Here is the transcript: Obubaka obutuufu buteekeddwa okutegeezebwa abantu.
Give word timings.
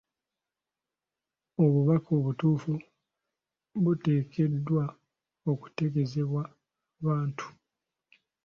Obubaka 1.63 2.09
obutuufu 2.19 2.73
buteekeddwa 3.83 4.83
okutegeezebwa 5.51 6.43
abantu. 6.99 7.47